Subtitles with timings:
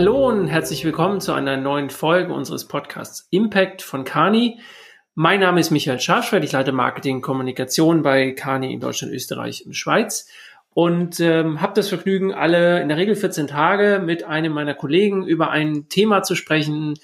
[0.00, 4.58] Hallo und herzlich willkommen zu einer neuen Folge unseres Podcasts Impact von Kani.
[5.14, 9.66] Mein Name ist Michael Scharfschwert, ich leite Marketing und Kommunikation bei Kani in Deutschland, Österreich
[9.66, 10.26] und Schweiz
[10.72, 15.26] und ähm, habe das Vergnügen, alle in der Regel 14 Tage mit einem meiner Kollegen
[15.26, 16.94] über ein Thema zu sprechen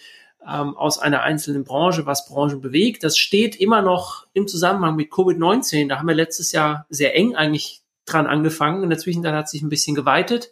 [0.41, 3.05] ähm, aus einer einzelnen Branche, was Branchen bewegt.
[3.05, 5.91] Das steht immer noch im Zusammenhang mit Covid-19.
[5.91, 8.85] Da haben wir letztes Jahr sehr eng eigentlich dran angefangen.
[8.85, 10.51] In der Zwischenzeit hat sich ein bisschen geweitet.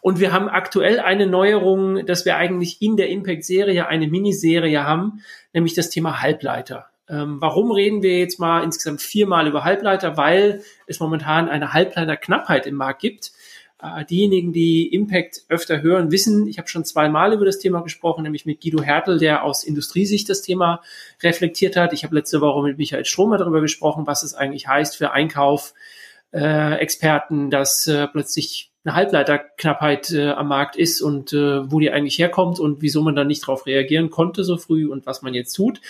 [0.00, 5.22] Und wir haben aktuell eine Neuerung, dass wir eigentlich in der Impact-Serie eine Miniserie haben,
[5.52, 6.86] nämlich das Thema Halbleiter.
[7.08, 10.16] Ähm, warum reden wir jetzt mal insgesamt viermal über Halbleiter?
[10.16, 13.32] Weil es momentan eine Halbleiterknappheit im Markt gibt.
[13.82, 18.22] Äh, diejenigen, die Impact öfter hören, wissen, ich habe schon zweimal über das Thema gesprochen,
[18.22, 20.82] nämlich mit Guido Hertel, der aus Industriesicht das Thema
[21.22, 21.92] reflektiert hat.
[21.92, 25.74] Ich habe letzte Woche mit Michael Stromer darüber gesprochen, was es eigentlich heißt für Einkauf,
[26.32, 31.90] äh, Experten, dass äh, plötzlich eine Halbleiterknappheit äh, am Markt ist und äh, wo die
[31.90, 35.34] eigentlich herkommt und wieso man dann nicht darauf reagieren konnte so früh und was man
[35.34, 35.80] jetzt tut.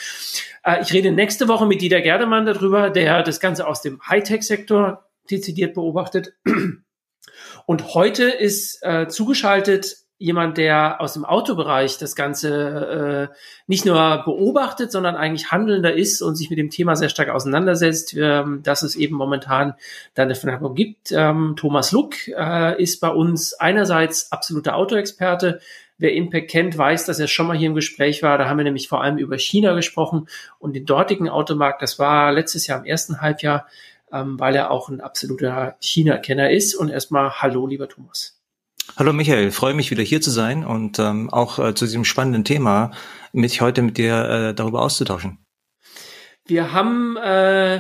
[0.65, 5.05] Äh, ich rede nächste Woche mit Dieter Gerdemann darüber, der das Ganze aus dem Hightech-Sektor
[5.31, 6.35] dezidiert beobachtet.
[7.67, 13.35] Und heute ist äh, zugeschaltet jemand, der aus dem Autobereich das Ganze äh,
[13.67, 18.15] nicht nur beobachtet, sondern eigentlich handelnder ist und sich mit dem Thema sehr stark auseinandersetzt,
[18.15, 19.75] ähm, dass es eben momentan
[20.15, 21.11] da eine Verknappung gibt.
[21.11, 25.61] Ähm, Thomas Luck äh, ist bei uns einerseits absoluter Autoexperte.
[25.97, 28.37] Wer Impact kennt, weiß, dass er schon mal hier im Gespräch war.
[28.37, 31.81] Da haben wir nämlich vor allem über China gesprochen und den dortigen Automarkt.
[31.81, 33.67] Das war letztes Jahr im ersten Halbjahr,
[34.13, 36.75] ähm, weil er auch ein absoluter China-Kenner ist.
[36.75, 38.40] Und erstmal Hallo, lieber Thomas.
[38.97, 42.45] Hallo Michael, freue mich wieder hier zu sein und ähm, auch äh, zu diesem spannenden
[42.45, 42.91] Thema
[43.33, 45.39] mich heute mit dir äh, darüber auszutauschen.
[46.45, 47.77] Wir haben, äh,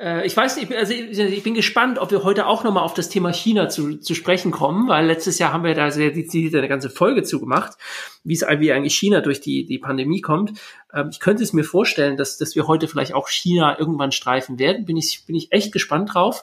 [0.00, 2.94] äh, ich weiß nicht, also ich, ich bin gespannt, ob wir heute auch nochmal auf
[2.94, 6.54] das Thema China zu, zu sprechen kommen, weil letztes Jahr haben wir da sehr dezidiert
[6.54, 7.76] eine ganze Folge zugemacht,
[8.24, 10.58] wie es wie eigentlich China durch die, die Pandemie kommt.
[10.92, 14.58] Ähm, ich könnte es mir vorstellen, dass, dass wir heute vielleicht auch China irgendwann streifen
[14.58, 14.84] werden.
[14.86, 16.42] Bin ich, bin ich echt gespannt drauf.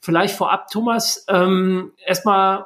[0.00, 2.64] Vielleicht vorab, Thomas, ähm, erstmal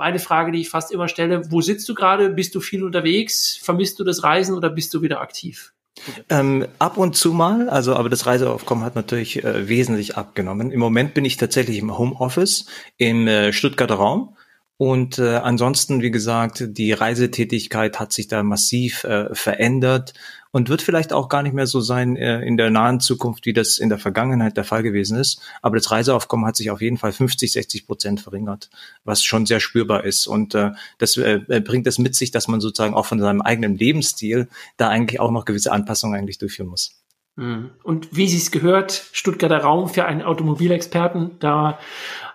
[0.00, 2.30] meine Frage, die ich fast immer stelle, wo sitzt du gerade?
[2.30, 3.58] Bist du viel unterwegs?
[3.62, 5.74] Vermisst du das Reisen oder bist du wieder aktiv?
[6.30, 10.70] Ähm, ab und zu mal, also aber das Reiseaufkommen hat natürlich äh, wesentlich abgenommen.
[10.70, 12.64] Im Moment bin ich tatsächlich im Homeoffice
[12.96, 14.36] im äh, Stuttgarter Raum
[14.80, 20.14] und äh, ansonsten, wie gesagt, die Reisetätigkeit hat sich da massiv äh, verändert
[20.52, 23.52] und wird vielleicht auch gar nicht mehr so sein äh, in der nahen Zukunft, wie
[23.52, 25.42] das in der Vergangenheit der Fall gewesen ist.
[25.60, 28.70] Aber das Reiseaufkommen hat sich auf jeden Fall 50, 60 Prozent verringert,
[29.04, 30.26] was schon sehr spürbar ist.
[30.26, 33.76] Und äh, das äh, bringt es mit sich, dass man sozusagen auch von seinem eigenen
[33.76, 34.48] Lebensstil
[34.78, 36.99] da eigentlich auch noch gewisse Anpassungen eigentlich durchführen muss.
[37.36, 37.70] Mhm.
[37.82, 41.78] Und wie Sie es gehört, Stuttgarter Raum für einen Automobilexperten, da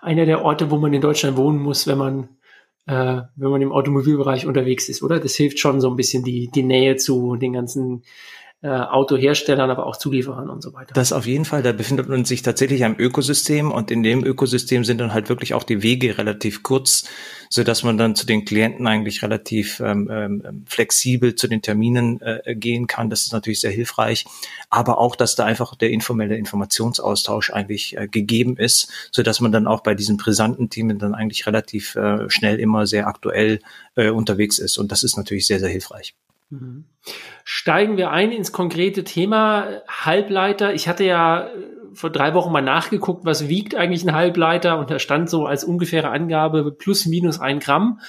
[0.02, 2.28] einer der Orte, wo man in Deutschland wohnen muss, wenn man
[2.86, 5.18] äh, wenn man im Automobilbereich unterwegs ist, oder?
[5.18, 8.04] Das hilft schon so ein bisschen die, die Nähe zu den ganzen
[8.62, 10.94] äh, Autoherstellern, aber auch Zulieferern und so weiter.
[10.94, 14.84] Das auf jeden Fall, da befindet man sich tatsächlich am Ökosystem und in dem Ökosystem
[14.84, 17.08] sind dann halt wirklich auch die Wege relativ kurz,
[17.48, 22.20] so dass man dann zu den Klienten eigentlich relativ ähm, ähm, flexibel zu den Terminen
[22.20, 23.10] äh, gehen kann.
[23.10, 24.24] Das ist natürlich sehr hilfreich,
[24.70, 29.52] aber auch, dass da einfach der informelle Informationsaustausch eigentlich äh, gegeben ist, so dass man
[29.52, 33.60] dann auch bei diesen brisanten Themen dann eigentlich relativ äh, schnell immer sehr aktuell
[33.94, 36.14] äh, unterwegs ist und das ist natürlich sehr, sehr hilfreich.
[36.50, 36.84] Mhm.
[37.44, 40.74] Steigen wir ein ins konkrete Thema Halbleiter.
[40.74, 41.48] Ich hatte ja
[41.96, 45.64] vor drei Wochen mal nachgeguckt, was wiegt eigentlich ein Halbleiter und da stand so als
[45.64, 48.00] ungefähre Angabe plus minus ein Gramm.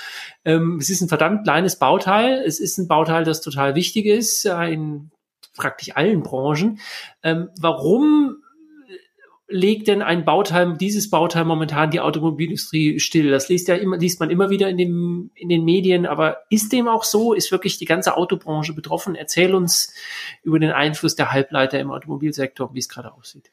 [0.45, 2.43] Ähm, es ist ein verdammt kleines Bauteil.
[2.45, 5.11] Es ist ein Bauteil, das total wichtig ist in
[5.55, 6.79] praktisch allen Branchen.
[7.23, 8.37] Ähm, warum
[9.49, 13.31] legt denn ein Bauteil, dieses Bauteil momentan die Automobilindustrie still?
[13.31, 16.73] Das liest ja immer, liest man immer wieder in, dem, in den Medien, aber ist
[16.73, 17.33] dem auch so?
[17.33, 19.15] Ist wirklich die ganze Autobranche betroffen?
[19.15, 19.93] Erzähl uns
[20.43, 23.51] über den Einfluss der Halbleiter im Automobilsektor, wie es gerade aussieht.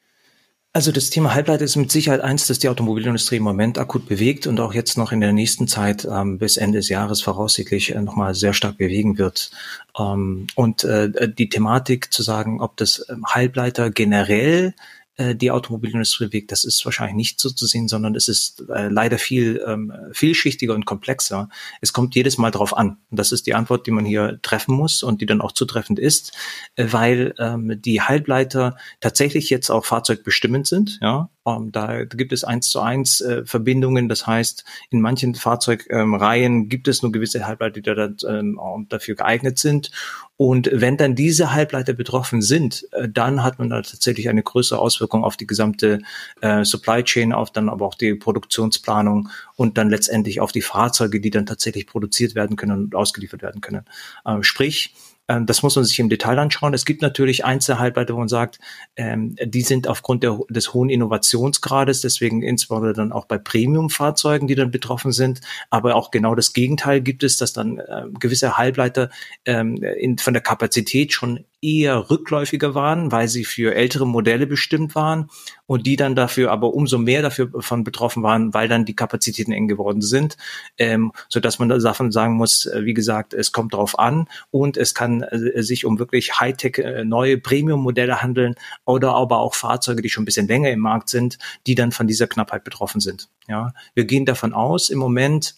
[0.77, 4.49] Also das Thema Halbleiter ist mit Sicherheit eins, das die Automobilindustrie im Moment akut bewegt
[4.49, 8.01] und auch jetzt noch in der nächsten Zeit ähm, bis Ende des Jahres voraussichtlich äh,
[8.01, 9.53] nochmal sehr stark bewegen wird.
[9.97, 14.75] Ähm, und äh, die Thematik zu sagen, ob das ähm, Halbleiter generell
[15.17, 18.89] äh, die Automobilindustrie bewegt, das ist wahrscheinlich nicht so zu sehen, sondern es ist äh,
[18.89, 21.49] leider viel ähm, vielschichtiger und komplexer.
[21.81, 22.99] Es kommt jedes Mal drauf an.
[23.11, 25.99] Und das ist die Antwort, die man hier treffen muss und die dann auch zutreffend
[25.99, 26.33] ist,
[26.77, 30.99] äh, weil ähm, die Halbleiter tatsächlich jetzt auch fahrzeugbestimmend sind.
[31.01, 34.09] Ja, Ähm, da gibt es eins zu eins äh, Verbindungen.
[34.09, 38.59] Das heißt, in manchen Fahrzeugreihen ähm, gibt es nur gewisse Halbleiter, die da, ähm,
[38.89, 39.91] dafür geeignet sind.
[40.37, 44.79] Und wenn dann diese Halbleiter betroffen sind, äh, dann hat man da tatsächlich eine größere
[44.79, 46.01] Auswirkung auf die gesamte
[46.41, 51.21] äh, Supply Chain, auf dann aber auch die Produktionsplanung und dann letztendlich auf die Fahrzeuge,
[51.21, 53.85] die dann tatsächlich produziert werden können und ausgeliefert werden können.
[54.25, 56.75] Äh, sprich, ähm, das muss man sich im Detail anschauen.
[56.75, 58.59] Es gibt natürlich Einzelhalbleiter, wo man sagt,
[58.97, 64.55] ähm, die sind aufgrund der, des hohen Innovationsgrades, deswegen insbesondere dann auch bei Premium-Fahrzeugen, die
[64.55, 65.41] dann betroffen sind.
[65.71, 69.11] Aber auch genau das Gegenteil gibt es, dass dann äh, gewisse Halbleiter
[69.47, 69.79] ähm,
[70.19, 75.31] von der Kapazität schon eher rückläufiger waren, weil sie für ältere Modelle bestimmt waren
[75.67, 79.53] und die dann dafür aber umso mehr dafür von betroffen waren, weil dann die Kapazitäten
[79.53, 80.37] eng geworden sind,
[80.77, 84.77] ähm, so dass man davon sagen muss, äh, wie gesagt, es kommt darauf an und
[84.77, 90.03] es kann äh, sich um wirklich Hightech äh, neue Premium-Modelle handeln oder aber auch Fahrzeuge,
[90.03, 93.29] die schon ein bisschen länger im Markt sind, die dann von dieser Knappheit betroffen sind.
[93.49, 95.55] Ja, wir gehen davon aus im Moment,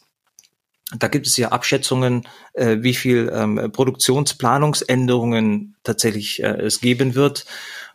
[0.96, 2.22] da gibt es ja Abschätzungen,
[2.52, 7.44] äh, wie viel ähm, Produktionsplanungsänderungen tatsächlich äh, es geben wird.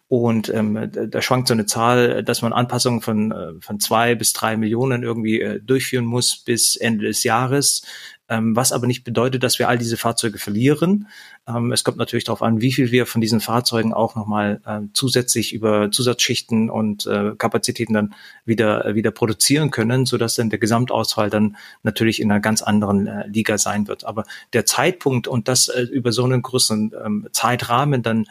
[0.10, 4.34] Und ähm, da schwankt so eine Zahl, dass man Anpassungen von, äh, von zwei bis
[4.34, 7.84] drei Millionen irgendwie äh, durchführen muss bis Ende des Jahres
[8.32, 11.10] ähm, was aber nicht bedeutet, dass wir all diese Fahrzeuge verlieren.
[11.46, 14.80] Ähm, es kommt natürlich darauf an, wie viel wir von diesen Fahrzeugen auch nochmal äh,
[14.94, 18.14] zusätzlich über Zusatzschichten und äh, Kapazitäten dann
[18.46, 23.06] wieder, äh, wieder produzieren können, sodass dann der Gesamtausfall dann natürlich in einer ganz anderen
[23.06, 24.06] äh, Liga sein wird.
[24.06, 24.24] Aber
[24.54, 28.28] der Zeitpunkt und das äh, über so einen größeren ähm, Zeitrahmen dann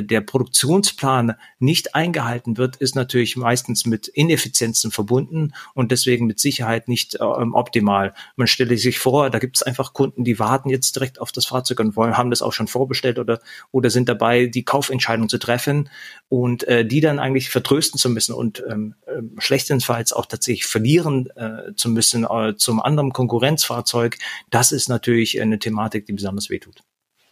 [0.00, 6.88] der Produktionsplan nicht eingehalten wird, ist natürlich meistens mit Ineffizienzen verbunden und deswegen mit Sicherheit
[6.88, 8.14] nicht äh, optimal.
[8.36, 11.46] Man stelle sich vor, da gibt es einfach Kunden, die warten jetzt direkt auf das
[11.46, 13.40] Fahrzeug und wollen, haben das auch schon vorbestellt oder,
[13.70, 15.90] oder sind dabei, die Kaufentscheidung zu treffen
[16.28, 21.28] und äh, die dann eigentlich vertrösten zu müssen und ähm, äh, schlechtestenfalls auch tatsächlich verlieren
[21.36, 24.18] äh, zu müssen äh, zum anderen Konkurrenzfahrzeug,
[24.50, 26.82] das ist natürlich eine Thematik, die besonders wehtut.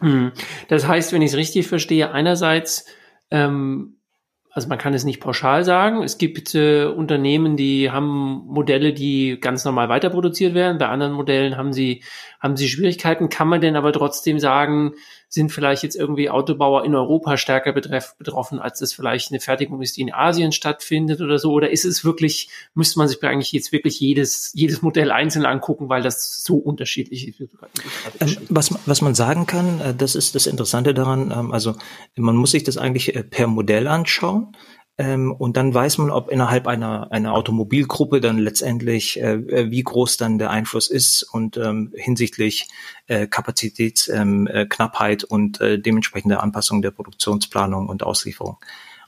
[0.01, 0.31] Hm.
[0.67, 2.85] Das heißt, wenn ich es richtig verstehe, einerseits,
[3.29, 3.97] ähm,
[4.51, 9.39] also man kann es nicht pauschal sagen, es gibt äh, Unternehmen, die haben Modelle, die
[9.39, 12.03] ganz normal weiterproduziert werden, bei anderen Modellen haben sie,
[12.41, 13.29] haben sie Schwierigkeiten.
[13.29, 14.93] Kann man denn aber trotzdem sagen,
[15.33, 19.81] sind vielleicht jetzt irgendwie Autobauer in Europa stärker betreff, betroffen, als das vielleicht eine Fertigung
[19.81, 21.53] ist, die in Asien stattfindet oder so?
[21.53, 25.87] Oder ist es wirklich, müsste man sich eigentlich jetzt wirklich jedes, jedes Modell einzeln angucken,
[25.87, 27.49] weil das so unterschiedlich ist?
[28.19, 31.75] Ähm, was, was man sagen kann, äh, das ist das Interessante daran, ähm, also
[32.17, 34.53] man muss sich das eigentlich äh, per Modell anschauen.
[34.97, 39.83] Ähm, und dann weiß man, ob innerhalb einer, einer Automobilgruppe dann letztendlich, äh, äh, wie
[39.83, 42.67] groß dann der Einfluss ist und ähm, hinsichtlich
[43.07, 48.57] äh, Kapazitätsknappheit ähm, äh, und äh, dementsprechende Anpassung der Produktionsplanung und Auslieferung.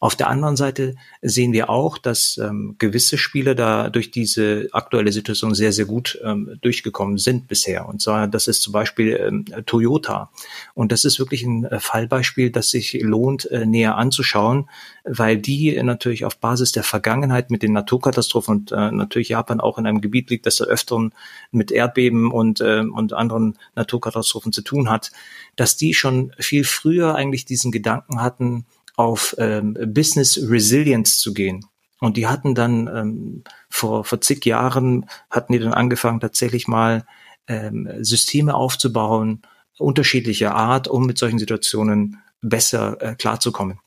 [0.03, 5.13] Auf der anderen Seite sehen wir auch, dass ähm, gewisse Spieler da durch diese aktuelle
[5.13, 7.87] Situation sehr, sehr gut ähm, durchgekommen sind bisher.
[7.87, 10.29] Und zwar, das ist zum Beispiel ähm, Toyota.
[10.73, 14.69] Und das ist wirklich ein äh, Fallbeispiel, das sich lohnt, äh, näher anzuschauen,
[15.05, 19.77] weil die natürlich auf Basis der Vergangenheit mit den Naturkatastrophen und äh, natürlich Japan auch
[19.77, 21.13] in einem Gebiet liegt, das da öfteren
[21.51, 25.13] mit Erdbeben und, äh, und anderen Naturkatastrophen zu tun hat,
[25.55, 28.65] dass die schon viel früher eigentlich diesen Gedanken hatten,
[28.95, 31.65] auf ähm, Business Resilience zu gehen.
[31.99, 37.05] Und die hatten dann ähm, vor, vor zig Jahren, hatten die dann angefangen, tatsächlich mal
[37.47, 39.41] ähm, Systeme aufzubauen,
[39.77, 43.79] unterschiedlicher Art, um mit solchen Situationen besser äh, klarzukommen.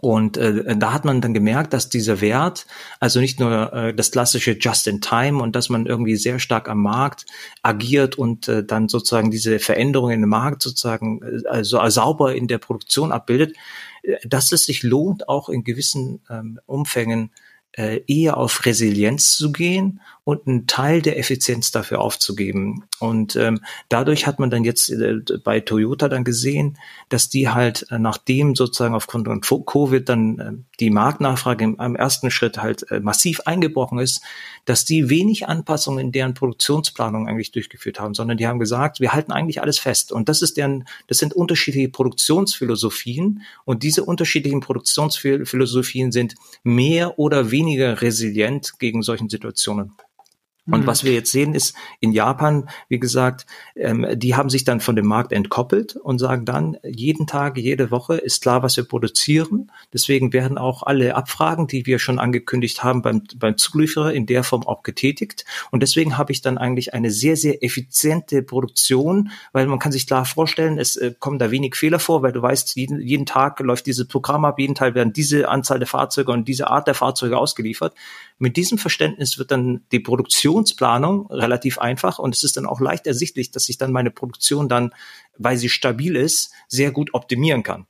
[0.00, 2.66] Und äh, da hat man dann gemerkt, dass dieser Wert,
[3.00, 7.26] also nicht nur äh, das klassische Just-in-Time und dass man irgendwie sehr stark am Markt
[7.62, 12.58] agiert und äh, dann sozusagen diese Veränderungen im Markt sozusagen äh, also sauber in der
[12.58, 13.56] Produktion abbildet,
[14.02, 17.47] äh, dass es sich lohnt, auch in gewissen ähm, Umfängen äh,
[18.06, 22.84] eher auf Resilienz zu gehen und einen Teil der Effizienz dafür aufzugeben.
[22.98, 26.76] Und ähm, dadurch hat man dann jetzt äh, bei Toyota dann gesehen,
[27.08, 31.96] dass die halt äh, nachdem sozusagen aufgrund von Covid dann äh, die Marktnachfrage im, im
[31.96, 34.20] ersten Schritt halt äh, massiv eingebrochen ist,
[34.66, 39.14] dass die wenig Anpassungen in deren Produktionsplanung eigentlich durchgeführt haben, sondern die haben gesagt, wir
[39.14, 40.12] halten eigentlich alles fest.
[40.12, 47.50] Und das ist deren, das sind unterschiedliche Produktionsphilosophien und diese unterschiedlichen Produktionsphilosophien sind mehr oder
[47.50, 49.92] weniger resilient gegen solchen Situationen.
[50.70, 50.86] Und mhm.
[50.86, 54.96] was wir jetzt sehen ist, in Japan, wie gesagt, ähm, die haben sich dann von
[54.96, 59.70] dem Markt entkoppelt und sagen dann, jeden Tag, jede Woche ist klar, was wir produzieren.
[59.92, 64.44] Deswegen werden auch alle Abfragen, die wir schon angekündigt haben, beim, beim Zulieferer in der
[64.44, 65.44] Form auch getätigt.
[65.70, 70.06] Und deswegen habe ich dann eigentlich eine sehr, sehr effiziente Produktion, weil man kann sich
[70.06, 73.60] klar vorstellen, es äh, kommen da wenig Fehler vor, weil du weißt, jeden, jeden Tag
[73.60, 76.94] läuft dieses Programm ab, jeden Tag werden diese Anzahl der Fahrzeuge und diese Art der
[76.94, 77.94] Fahrzeuge ausgeliefert.
[78.38, 83.06] Mit diesem Verständnis wird dann die Produktionsplanung relativ einfach und es ist dann auch leicht
[83.06, 84.94] ersichtlich, dass ich dann meine Produktion dann,
[85.36, 87.86] weil sie stabil ist, sehr gut optimieren kann.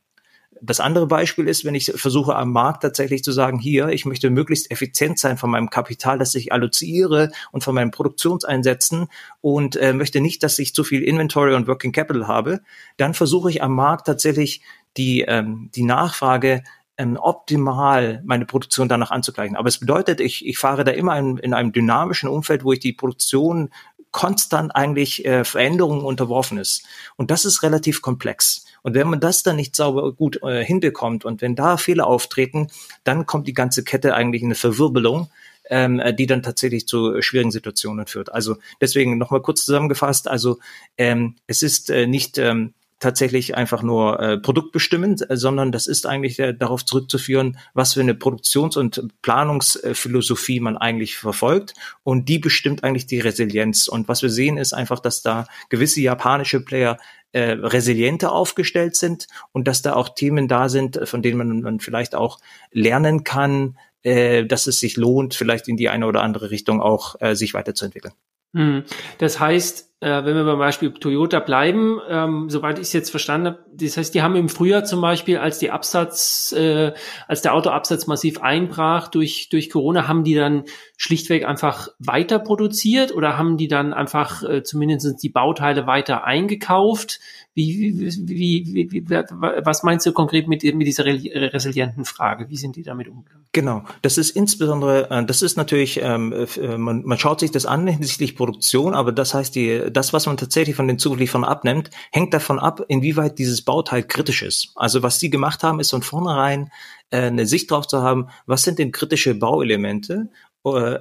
[0.61, 4.29] Das andere Beispiel ist, wenn ich versuche am Markt tatsächlich zu sagen, hier, ich möchte
[4.29, 9.07] möglichst effizient sein von meinem Kapital, das ich alloziere und von meinen Produktionseinsätzen
[9.41, 12.61] und äh, möchte nicht, dass ich zu viel Inventory und Working Capital habe,
[12.97, 14.61] dann versuche ich am Markt tatsächlich
[14.97, 16.63] die, ähm, die Nachfrage
[16.99, 19.55] ähm, optimal meine Produktion danach anzugleichen.
[19.55, 22.79] Aber es bedeutet, ich, ich fahre da immer in, in einem dynamischen Umfeld, wo ich
[22.79, 23.69] die Produktion
[24.11, 26.83] konstant eigentlich äh, Veränderungen unterworfen ist.
[27.15, 28.65] Und das ist relativ komplex.
[28.81, 32.67] Und wenn man das dann nicht sauber gut äh, hinbekommt und wenn da Fehler auftreten,
[33.05, 35.29] dann kommt die ganze Kette eigentlich in eine Verwirbelung,
[35.69, 38.33] ähm, die dann tatsächlich zu schwierigen Situationen führt.
[38.33, 40.59] Also deswegen nochmal kurz zusammengefasst, also
[40.97, 46.05] ähm, es ist äh, nicht ähm, tatsächlich einfach nur äh, produktbestimmend, äh, sondern das ist
[46.05, 51.73] eigentlich äh, darauf zurückzuführen, was für eine Produktions- und Planungsphilosophie man eigentlich verfolgt.
[52.03, 53.87] Und die bestimmt eigentlich die Resilienz.
[53.87, 56.97] Und was wir sehen, ist einfach, dass da gewisse japanische Player
[57.31, 61.79] äh, resilienter aufgestellt sind und dass da auch Themen da sind, von denen man, man
[61.79, 62.39] vielleicht auch
[62.71, 67.15] lernen kann, äh, dass es sich lohnt, vielleicht in die eine oder andere Richtung auch
[67.19, 68.13] äh, sich weiterzuentwickeln.
[68.53, 68.83] Hm.
[69.19, 73.47] Das heißt, äh, wenn wir beim Beispiel Toyota bleiben, ähm, soweit ich es jetzt verstanden
[73.47, 76.93] habe, das heißt, die haben im Frühjahr zum Beispiel, als die Absatz, äh,
[77.27, 80.63] als der Autoabsatz massiv einbrach durch, durch Corona, haben die dann
[80.95, 87.19] schlichtweg einfach weiter produziert oder haben die dann einfach äh, zumindest die Bauteile weiter eingekauft?
[87.59, 92.49] Wie, wie, wie, wie, was meinst du konkret mit, mit dieser resilienten Frage?
[92.49, 93.45] Wie sind die damit umgegangen?
[93.51, 97.65] Genau, das ist insbesondere, äh, das ist natürlich, ähm, äh, man, man schaut sich das
[97.65, 101.89] an hinsichtlich Produktion, aber das heißt, die, das, was man tatsächlich von den Zulieferern abnimmt,
[102.11, 104.71] hängt davon ab, inwieweit dieses Bauteil kritisch ist.
[104.75, 106.71] Also was sie gemacht haben, ist von vornherein
[107.11, 110.29] äh, eine Sicht drauf zu haben, was sind denn kritische Bauelemente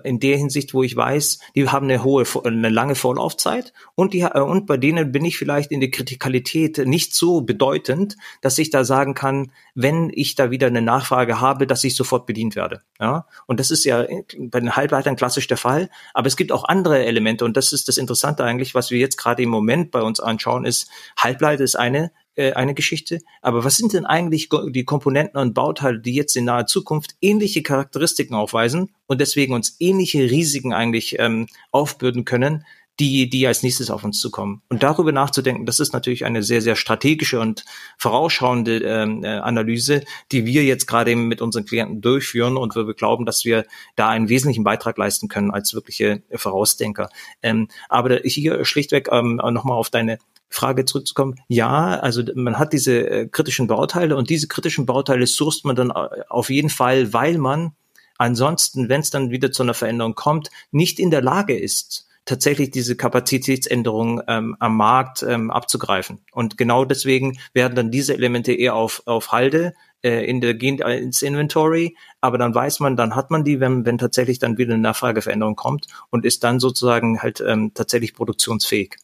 [0.05, 4.21] in der Hinsicht, wo ich weiß, die haben eine hohe, eine lange Vorlaufzeit und die,
[4.21, 8.71] äh, und bei denen bin ich vielleicht in der Kritikalität nicht so bedeutend, dass ich
[8.71, 12.83] da sagen kann, wenn ich da wieder eine Nachfrage habe, dass ich sofort bedient werde.
[13.01, 14.07] Ja, und das ist ja
[14.39, 15.91] bei den Halbleitern klassisch der Fall.
[16.15, 19.17] Aber es gibt auch andere Elemente und das ist das Interessante eigentlich, was wir jetzt
[19.17, 23.21] gerade im Moment bei uns anschauen, ist Halbleiter ist eine äh, eine Geschichte.
[23.43, 27.63] Aber was sind denn eigentlich die Komponenten und Bauteile, die jetzt in naher Zukunft ähnliche
[27.63, 32.65] Charakteristiken aufweisen und deswegen uns ähnliche Risiken eigentlich ähm, aufbürden können,
[33.01, 34.63] die, die als nächstes auf uns zukommen.
[34.69, 37.65] Und darüber nachzudenken, das ist natürlich eine sehr, sehr strategische und
[37.97, 42.93] vorausschauende ähm, äh, Analyse, die wir jetzt gerade eben mit unseren Klienten durchführen und wir
[42.95, 47.09] glauben, dass wir da einen wesentlichen Beitrag leisten können als wirkliche Vorausdenker.
[47.43, 50.19] Ähm, aber hier schlichtweg ähm, nochmal auf deine
[50.49, 55.65] Frage zurückzukommen, ja, also man hat diese äh, kritischen Bauteile und diese kritischen Bauteile sourst
[55.65, 57.73] man dann äh, auf jeden Fall, weil man
[58.19, 62.71] ansonsten, wenn es dann wieder zu einer Veränderung kommt, nicht in der Lage ist, tatsächlich
[62.71, 66.21] diese Kapazitätsänderung ähm, am Markt ähm, abzugreifen.
[66.33, 71.23] Und genau deswegen werden dann diese Elemente eher auf, auf Halde äh, in der, ins
[71.23, 74.83] Inventory, aber dann weiß man, dann hat man die, wenn, wenn tatsächlich dann wieder eine
[74.83, 78.97] Nachfrageveränderung kommt und ist dann sozusagen halt ähm, tatsächlich produktionsfähig.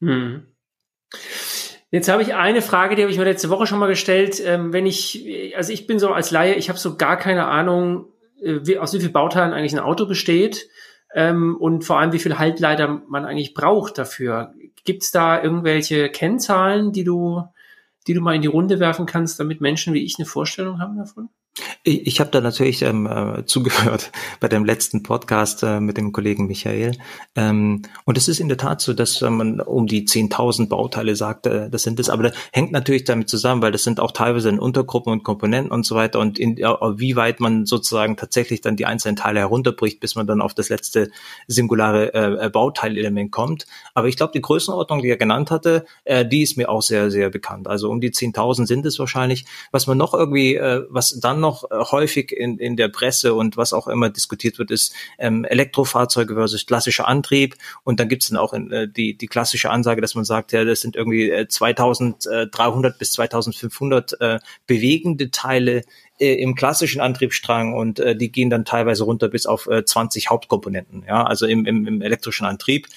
[0.00, 0.46] Hm.
[1.90, 4.42] Jetzt habe ich eine Frage, die habe ich mir letzte Woche schon mal gestellt.
[4.44, 5.24] Ähm, wenn ich,
[5.56, 8.06] also ich bin so als Laie, ich habe so gar keine Ahnung,
[8.42, 10.68] äh, wie, aus wie vielen Bauteilen eigentlich ein Auto besteht
[11.14, 14.52] ähm, und vor allem wie viel Halbleiter man eigentlich braucht dafür.
[14.84, 17.44] Gibt es da irgendwelche Kennzahlen, die du,
[18.06, 20.96] die du mal in die Runde werfen kannst, damit Menschen wie ich eine Vorstellung haben
[20.96, 21.28] davon?
[21.84, 24.10] Ich, ich habe da natürlich ähm, äh, zugehört
[24.40, 26.98] bei dem letzten Podcast äh, mit dem Kollegen Michael.
[27.34, 31.16] Ähm, und es ist in der Tat so, dass äh, man um die 10.000 Bauteile
[31.16, 32.10] sagt, äh, das sind es.
[32.10, 35.70] Aber das hängt natürlich damit zusammen, weil das sind auch teilweise in Untergruppen und Komponenten
[35.70, 36.18] und so weiter.
[36.18, 40.42] Und in, wie weit man sozusagen tatsächlich dann die einzelnen Teile herunterbricht, bis man dann
[40.42, 41.10] auf das letzte
[41.46, 43.66] singulare äh, Bauteilelement kommt.
[43.94, 47.30] Aber ich glaube, die Größenordnung, die er genannt hatte, die ist mir auch sehr, sehr
[47.30, 47.66] bekannt.
[47.68, 49.44] Also um die 10.000 sind es wahrscheinlich.
[49.70, 50.58] Was man noch irgendwie,
[50.88, 54.70] was dann noch äh, häufig in, in der Presse und was auch immer diskutiert wird,
[54.70, 57.56] ist ähm, Elektrofahrzeuge versus klassischer Antrieb.
[57.84, 60.52] Und dann gibt es dann auch in, äh, die, die klassische Ansage, dass man sagt,
[60.52, 65.82] ja, das sind irgendwie äh, 2300 bis 2500 äh, bewegende Teile
[66.18, 70.30] äh, im klassischen Antriebsstrang und äh, die gehen dann teilweise runter bis auf äh, 20
[70.30, 72.88] Hauptkomponenten, ja, also im, im, im elektrischen Antrieb.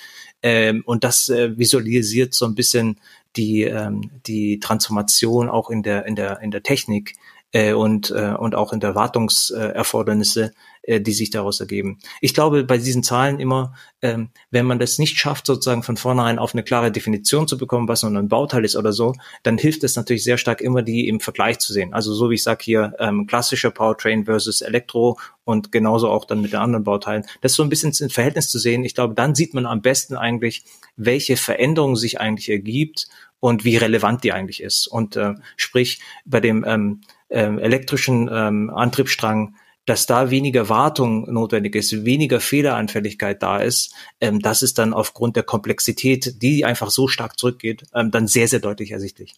[0.41, 2.99] Ähm, und das äh, visualisiert so ein bisschen
[3.35, 7.15] die, ähm, die Transformation auch in der, in der, in der Technik
[7.51, 10.53] äh, und, äh, und auch in der Wartungserfordernisse,
[10.83, 11.99] äh, die sich daraus ergeben.
[12.21, 16.39] Ich glaube, bei diesen Zahlen immer, ähm, wenn man das nicht schafft, sozusagen von vornherein
[16.39, 19.13] auf eine klare Definition zu bekommen, was nun ein Bauteil ist oder so,
[19.43, 21.93] dann hilft es natürlich sehr stark immer, die im Vergleich zu sehen.
[21.93, 26.41] Also so wie ich sage hier, ähm, klassischer Powertrain versus Elektro und genauso auch dann
[26.41, 27.25] mit den anderen Bauteilen.
[27.41, 28.85] Das so ein bisschen ins Verhältnis zu sehen.
[28.85, 30.63] Ich glaube, dann sieht man am besten eigentlich,
[30.95, 33.07] welche Veränderung sich eigentlich ergibt
[33.39, 34.87] und wie relevant die eigentlich ist.
[34.87, 39.55] Und äh, sprich, bei dem ähm, ähm, elektrischen ähm, Antriebsstrang,
[39.85, 45.35] dass da weniger Wartung notwendig ist, weniger Fehleranfälligkeit da ist, ähm, das ist dann aufgrund
[45.35, 49.35] der Komplexität, die einfach so stark zurückgeht, ähm, dann sehr, sehr deutlich ersichtlich.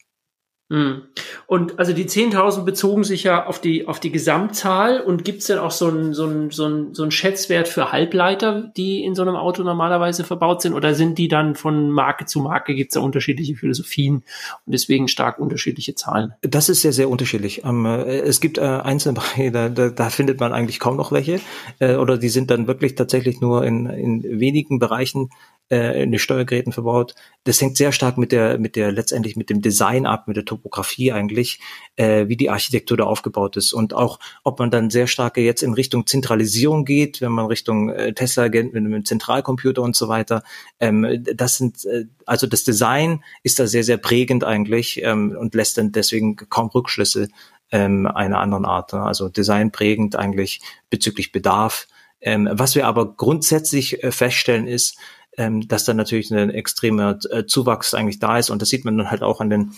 [0.72, 1.01] Hm.
[1.48, 5.48] Und also die 10.000 bezogen sich ja auf die, auf die Gesamtzahl und gibt es
[5.48, 9.13] denn auch so einen so einen, so einen, so einen Schätzwert für Halbleiter, die in
[9.13, 12.92] so einem Auto normalerweise verbaut sind oder sind die dann von Marke zu Marke, gibt
[12.92, 14.24] es da unterschiedliche Philosophien
[14.66, 16.36] und deswegen stark unterschiedliche Zahlen?
[16.40, 17.66] Das ist sehr, sehr unterschiedlich.
[17.66, 21.12] Ähm, äh, es gibt äh, einzelne Bereiche, da, da, da findet man eigentlich kaum noch
[21.12, 21.42] welche
[21.80, 25.32] äh, oder die sind dann wirklich tatsächlich nur in, in wenigen Bereichen
[25.72, 27.16] äh, in die Steuergeräten verbaut.
[27.46, 30.46] Das hängt sehr stark mit der, mit der letztendlich mit dem Design ab, mit der
[30.46, 31.60] Topografie eigentlich,
[31.96, 35.63] äh, wie die Architektur da aufgebaut ist und auch, ob man dann sehr stark jetzt
[35.63, 40.10] in Richtung Zentralisierung geht, wenn man Richtung äh, Tesla geht mit einem Zentralcomputer und so
[40.10, 40.44] weiter.
[40.80, 45.56] Ähm, das sind äh, also das Design ist da sehr sehr prägend eigentlich ähm, und
[45.56, 47.30] lässt dann deswegen kaum Rückschlüsse
[47.72, 48.94] ähm, einer anderen Art.
[48.94, 49.01] Ne?
[49.01, 51.88] Also Design prägend eigentlich bezüglich Bedarf.
[52.24, 54.98] Ähm, was wir aber grundsätzlich äh, feststellen ist,
[55.38, 58.50] ähm, dass da natürlich ein extremer äh, Zuwachs eigentlich da ist.
[58.50, 59.74] Und das sieht man dann halt auch an den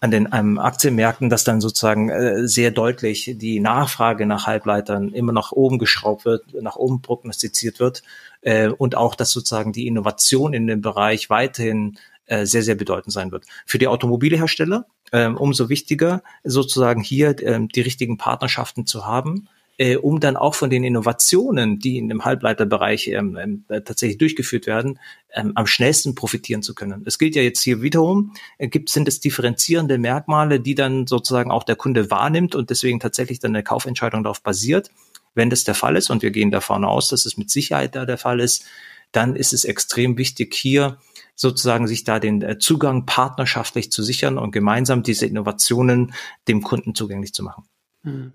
[0.00, 5.32] an den ähm, Aktienmärkten, dass dann sozusagen äh, sehr deutlich die Nachfrage nach Halbleitern immer
[5.32, 8.02] nach oben geschraubt wird, nach oben prognostiziert wird
[8.42, 13.12] äh, und auch, dass sozusagen die Innovation in dem Bereich weiterhin äh, sehr, sehr bedeutend
[13.12, 13.44] sein wird.
[13.64, 19.96] Für die Automobilhersteller ähm, umso wichtiger, sozusagen hier ähm, die richtigen Partnerschaften zu haben, äh,
[19.96, 24.66] um dann auch von den Innovationen, die in dem Halbleiterbereich ähm, ähm, äh, tatsächlich durchgeführt
[24.66, 24.98] werden,
[25.34, 27.02] ähm, am schnellsten profitieren zu können.
[27.06, 31.50] Es gilt ja jetzt hier wiederum, äh, gibt, sind es differenzierende Merkmale, die dann sozusagen
[31.50, 34.90] auch der Kunde wahrnimmt und deswegen tatsächlich dann eine Kaufentscheidung darauf basiert.
[35.34, 38.06] Wenn das der Fall ist, und wir gehen davon aus, dass es mit Sicherheit da
[38.06, 38.64] der Fall ist,
[39.12, 40.98] dann ist es extrem wichtig, hier
[41.34, 46.14] sozusagen sich da den äh, Zugang partnerschaftlich zu sichern und gemeinsam diese Innovationen
[46.48, 47.64] dem Kunden zugänglich zu machen.
[48.02, 48.32] Mhm.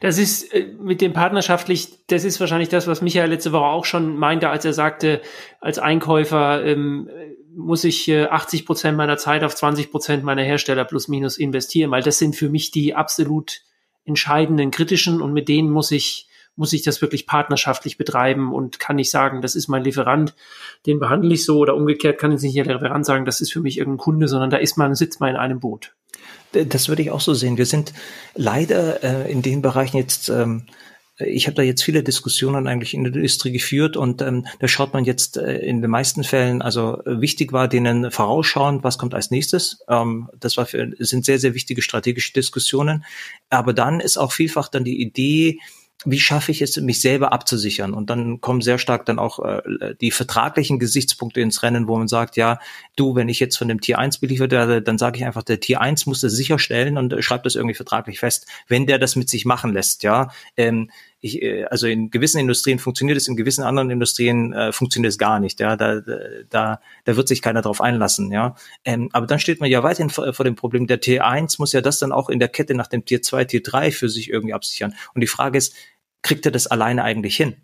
[0.00, 3.84] Das ist äh, mit dem partnerschaftlich, das ist wahrscheinlich das, was Michael letzte Woche auch
[3.84, 5.22] schon meinte, als er sagte,
[5.60, 7.08] als Einkäufer ähm,
[7.54, 11.90] muss ich äh, 80 Prozent meiner Zeit auf 20 Prozent meiner Hersteller plus minus investieren,
[11.90, 13.62] weil das sind für mich die absolut
[14.04, 18.96] entscheidenden kritischen und mit denen muss ich muss ich das wirklich partnerschaftlich betreiben und kann
[18.96, 20.34] nicht sagen, das ist mein Lieferant,
[20.84, 23.60] den behandle ich so oder umgekehrt kann jetzt nicht der Lieferant sagen, das ist für
[23.60, 25.94] mich irgendein Kunde, sondern da ist man, sitzt man in einem Boot.
[26.52, 27.56] Das würde ich auch so sehen.
[27.56, 27.94] Wir sind
[28.34, 30.66] leider äh, in den Bereichen jetzt ähm,
[31.26, 34.94] ich habe da jetzt viele Diskussionen eigentlich in der Industrie geführt und ähm, da schaut
[34.94, 39.30] man jetzt äh, in den meisten Fällen, also wichtig war denen vorausschauen, was kommt als
[39.30, 39.82] nächstes.
[39.88, 43.04] Ähm, das war für, sind sehr, sehr wichtige strategische Diskussionen.
[43.50, 45.58] Aber dann ist auch vielfach dann die Idee,
[46.04, 47.94] wie schaffe ich es, mich selber abzusichern?
[47.94, 52.08] Und dann kommen sehr stark dann auch äh, die vertraglichen Gesichtspunkte ins Rennen, wo man
[52.08, 52.58] sagt, ja,
[52.96, 55.60] du, wenn ich jetzt von dem Tier 1 beliefert werde, dann sage ich einfach, der
[55.60, 59.16] Tier 1 muss das sicherstellen und äh, schreibt das irgendwie vertraglich fest, wenn der das
[59.16, 60.30] mit sich machen lässt, ja.
[60.56, 60.90] Ähm,
[61.22, 65.18] ich, äh, also in gewissen Industrien funktioniert es, in gewissen anderen Industrien äh, funktioniert es
[65.18, 65.60] gar nicht.
[65.60, 66.02] Ja, da,
[66.50, 68.30] da, da wird sich keiner drauf einlassen.
[68.32, 70.86] Ja, ähm, aber dann steht man ja weiterhin vor, vor dem Problem.
[70.86, 73.44] Der Tier 1 muss ja das dann auch in der Kette nach dem Tier 2,
[73.46, 74.94] Tier 3 für sich irgendwie absichern.
[75.14, 75.74] Und die Frage ist,
[76.22, 77.56] kriegt er das alleine eigentlich hin?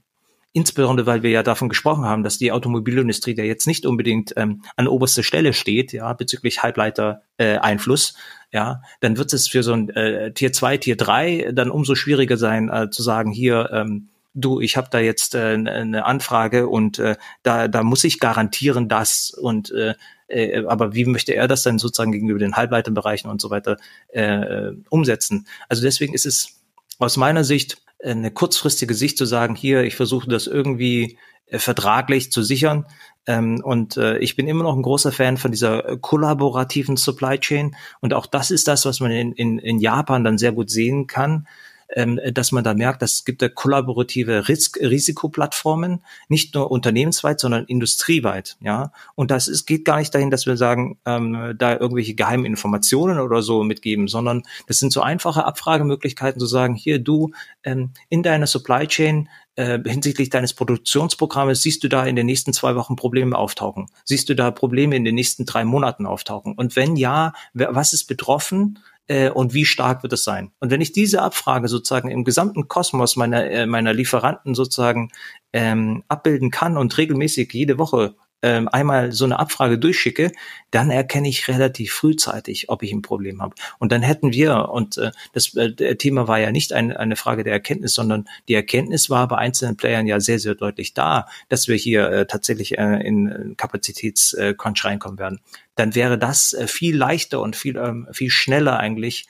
[0.53, 4.63] Insbesondere, weil wir ja davon gesprochen haben, dass die Automobilindustrie da jetzt nicht unbedingt ähm,
[4.77, 8.15] an oberster Stelle steht, ja, bezüglich Halbleiter-Einfluss,
[8.51, 11.95] äh, ja, dann wird es für so ein äh, Tier 2, Tier 3 dann umso
[11.95, 16.67] schwieriger sein, äh, zu sagen, hier, ähm, du, ich habe da jetzt äh, eine Anfrage
[16.67, 19.95] und äh, da, da muss ich garantieren, dass und äh,
[20.29, 23.77] äh, aber wie möchte er das dann sozusagen gegenüber den Halbleiterbereichen und so weiter
[24.09, 25.47] äh, umsetzen?
[25.69, 26.63] Also deswegen ist es
[26.99, 32.31] aus meiner Sicht eine kurzfristige Sicht zu sagen, hier, ich versuche das irgendwie äh, vertraglich
[32.31, 32.87] zu sichern.
[33.27, 37.75] Ähm, und äh, ich bin immer noch ein großer Fan von dieser kollaborativen Supply Chain.
[38.01, 41.07] Und auch das ist das, was man in, in, in Japan dann sehr gut sehen
[41.07, 41.47] kann.
[41.95, 47.41] Ähm, dass man da merkt, dass es gibt da kollaborative Risk Risikoplattformen, nicht nur unternehmensweit,
[47.41, 48.57] sondern industrieweit.
[48.61, 52.45] Ja, und das ist, geht gar nicht dahin, dass wir sagen, ähm, da irgendwelche geheimen
[52.45, 57.31] Informationen oder so mitgeben, sondern das sind so einfache Abfragemöglichkeiten zu sagen, hier du
[57.65, 62.53] ähm, in deiner Supply Chain äh, hinsichtlich deines Produktionsprogrammes siehst du da in den nächsten
[62.53, 63.89] zwei Wochen Probleme auftauchen?
[64.05, 66.55] Siehst du da Probleme in den nächsten drei Monaten auftauchen?
[66.55, 68.79] Und wenn ja, was ist betroffen?
[69.09, 70.53] Äh, und wie stark wird es sein?
[70.61, 75.11] Und wenn ich diese Abfrage sozusagen im gesamten Kosmos meiner, äh, meiner Lieferanten sozusagen
[75.53, 80.33] ähm, abbilden kann und regelmäßig jede Woche ähm, einmal so eine Abfrage durchschicke,
[80.71, 83.55] dann erkenne ich relativ frühzeitig, ob ich ein Problem habe.
[83.79, 87.43] Und dann hätten wir, und äh, das äh, Thema war ja nicht ein, eine Frage
[87.43, 91.69] der Erkenntnis, sondern die Erkenntnis war bei einzelnen Playern ja sehr, sehr deutlich da, dass
[91.69, 95.41] wir hier äh, tatsächlich äh, in Kapazitätscrunch reinkommen werden.
[95.75, 99.27] Dann wäre das äh, viel leichter und viel, ähm, viel schneller eigentlich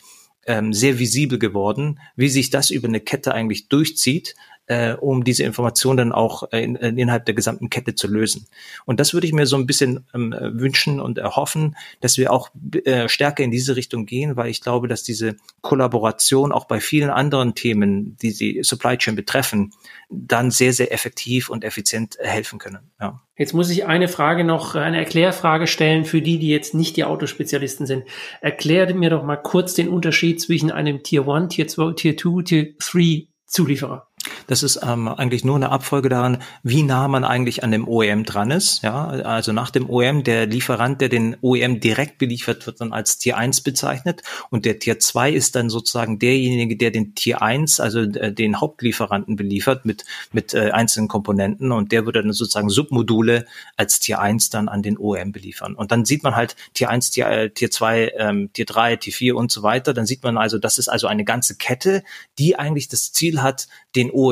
[0.47, 4.35] ähm, sehr visibel geworden, wie sich das über eine Kette eigentlich durchzieht,
[4.69, 8.47] äh, um diese Information dann auch äh, in, innerhalb der gesamten Kette zu lösen.
[8.85, 12.51] Und das würde ich mir so ein bisschen ähm, wünschen und erhoffen, dass wir auch
[12.85, 17.11] äh, stärker in diese Richtung gehen, weil ich glaube, dass diese Kollaboration auch bei vielen
[17.11, 19.73] anderen Themen, die die Supply Chain betreffen,
[20.11, 22.91] dann sehr, sehr effektiv und effizient helfen können.
[23.01, 23.21] Ja.
[23.39, 27.05] Jetzt muss ich eine Frage noch, eine Erklärfrage stellen für die, die jetzt nicht die
[27.05, 28.05] Autospezialisten sind.
[28.41, 32.43] Erkläre mir doch mal kurz den Unterschied zwischen einem Tier 1, Tier 2, Tier 2,
[32.43, 34.08] Tier 3 Zulieferer.
[34.47, 38.25] Das ist ähm, eigentlich nur eine Abfolge daran, wie nah man eigentlich an dem OEM
[38.25, 38.83] dran ist.
[38.83, 43.19] Ja, also nach dem OEM, der Lieferant, der den OEM direkt beliefert, wird dann als
[43.19, 47.81] Tier 1 bezeichnet und der Tier 2 ist dann sozusagen derjenige, der den Tier 1,
[47.81, 52.71] also äh, den Hauptlieferanten beliefert mit, mit äh, einzelnen Komponenten und der würde dann sozusagen
[52.71, 53.47] Submodule
[53.77, 55.75] als Tier 1 dann an den OEM beliefern.
[55.75, 59.13] Und dann sieht man halt Tier 1, Tier, äh, Tier 2, ähm, Tier 3, Tier
[59.13, 59.95] 4 und so weiter.
[59.95, 62.03] Dann sieht man also, das ist also eine ganze Kette,
[62.39, 64.28] die eigentlich das Ziel hat, den OEM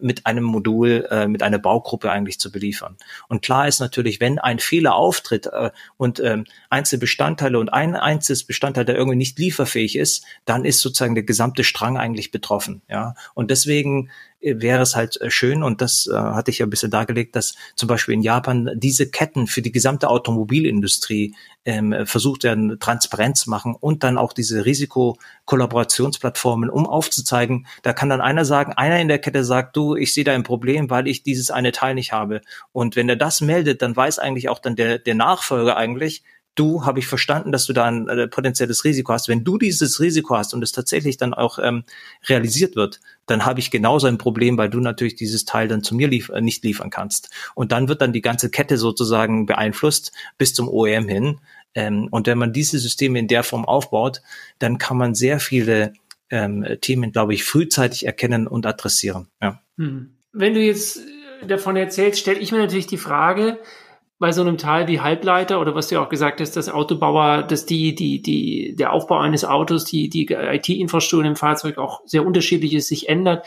[0.00, 2.96] mit einem Modul, äh, mit einer Baugruppe eigentlich zu beliefern.
[3.28, 7.94] Und klar ist natürlich, wenn ein Fehler auftritt äh, und ähm, einzelne Bestandteile und ein
[7.96, 12.82] einzelnes Bestandteil, der irgendwie nicht lieferfähig ist, dann ist sozusagen der gesamte Strang eigentlich betroffen.
[12.88, 16.70] Ja, und deswegen wäre es halt äh, schön, und das äh, hatte ich ja ein
[16.70, 22.44] bisschen dargelegt, dass zum Beispiel in Japan diese Ketten für die gesamte Automobilindustrie ähm, versucht
[22.44, 28.44] werden, transparent zu machen und dann auch diese Risikokollaborationsplattformen, um aufzuzeigen, da kann dann einer
[28.44, 31.50] sagen, einer in der Kette sagt, du, ich sehe da ein Problem, weil ich dieses
[31.50, 32.40] eine Teil nicht habe.
[32.72, 36.22] Und wenn er das meldet, dann weiß eigentlich auch dann der, der Nachfolger eigentlich,
[36.56, 39.28] du habe ich verstanden, dass du da ein äh, potenzielles Risiko hast.
[39.28, 41.84] Wenn du dieses Risiko hast und es tatsächlich dann auch ähm,
[42.28, 45.94] realisiert wird, dann habe ich genauso ein Problem, weil du natürlich dieses Teil dann zu
[45.94, 47.30] mir lief äh, nicht liefern kannst.
[47.54, 51.38] Und dann wird dann die ganze Kette sozusagen beeinflusst bis zum OEM hin.
[51.74, 54.22] Ähm, und wenn man diese Systeme in der Form aufbaut,
[54.58, 55.92] dann kann man sehr viele
[56.30, 59.28] ähm, Themen, glaube ich, frühzeitig erkennen und adressieren.
[59.40, 59.60] Ja.
[59.76, 60.16] Hm.
[60.32, 61.00] Wenn du jetzt
[61.46, 63.58] davon erzählst, stelle ich mir natürlich die Frage,
[64.18, 67.42] bei so einem Teil wie Halbleiter oder was du ja auch gesagt hast, dass Autobauer,
[67.42, 72.24] dass die, die, die, der Aufbau eines Autos, die, die IT-Infrastruktur im Fahrzeug auch sehr
[72.24, 73.46] unterschiedlich ist, sich ändert,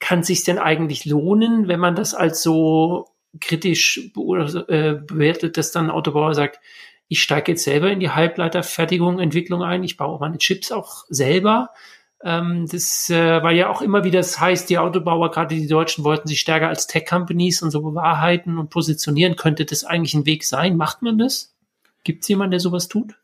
[0.00, 3.06] kann sich denn eigentlich lohnen, wenn man das als so
[3.40, 4.10] kritisch
[4.68, 6.58] äh, bewertet, dass dann Autobauer sagt,
[7.06, 11.70] ich steige jetzt selber in die Halbleiterfertigung, Entwicklung ein, ich baue meine Chips auch selber
[12.24, 16.04] ähm, das äh, war ja auch immer wieder, das heißt, die Autobauer, gerade die Deutschen,
[16.04, 19.36] wollten sich stärker als Tech-Companies und so bewahrheiten und positionieren.
[19.36, 20.76] Könnte das eigentlich ein Weg sein?
[20.76, 21.54] Macht man das?
[22.04, 23.14] Gibt es jemanden, der sowas tut?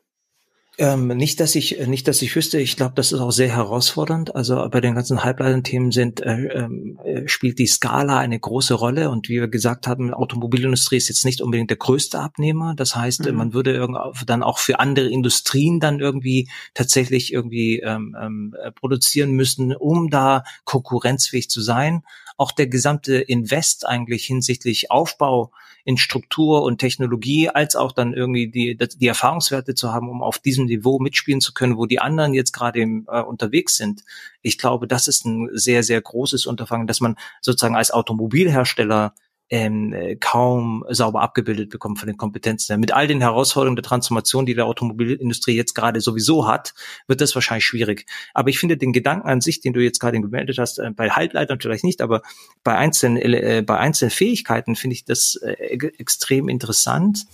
[0.77, 2.59] Ähm, nicht, dass ich nicht, dass ich wüsste.
[2.59, 4.35] Ich glaube, das ist auch sehr herausfordernd.
[4.35, 9.09] Also bei den ganzen Halbleiterthemen sind äh, äh, spielt die Skala eine große Rolle.
[9.09, 12.75] Und wie wir gesagt haben, Automobilindustrie ist jetzt nicht unbedingt der größte Abnehmer.
[12.75, 13.35] Das heißt, mhm.
[13.35, 13.87] man würde
[14.25, 20.43] dann auch für andere Industrien dann irgendwie tatsächlich irgendwie ähm, ähm, produzieren müssen, um da
[20.65, 22.03] konkurrenzfähig zu sein.
[22.37, 25.51] Auch der gesamte Invest eigentlich hinsichtlich Aufbau
[25.85, 30.39] in Struktur und Technologie, als auch dann irgendwie die, die Erfahrungswerte zu haben, um auf
[30.39, 34.03] diesem Niveau mitspielen zu können, wo die anderen jetzt gerade äh, unterwegs sind.
[34.41, 39.13] Ich glaube, das ist ein sehr, sehr großes Unterfangen, dass man sozusagen als Automobilhersteller
[39.49, 42.79] ähm, kaum sauber abgebildet bekommen von den Kompetenzen.
[42.79, 46.73] Mit all den Herausforderungen der Transformation, die der Automobilindustrie jetzt gerade sowieso hat,
[47.07, 48.05] wird das wahrscheinlich schwierig.
[48.33, 51.09] Aber ich finde den Gedanken an sich, den du jetzt gerade gemeldet hast, äh, bei
[51.09, 52.21] Halbleitern vielleicht nicht, aber
[52.63, 57.25] bei einzelnen, äh, bei einzelnen Fähigkeiten finde ich das äh, extrem interessant.